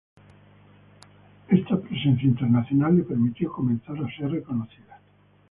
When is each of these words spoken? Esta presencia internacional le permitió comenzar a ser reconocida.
Esta 1.47 1.79
presencia 1.79 2.25
internacional 2.27 2.97
le 2.97 3.03
permitió 3.03 3.51
comenzar 3.51 3.97
a 4.03 4.09
ser 4.17 4.31
reconocida. 4.31 4.99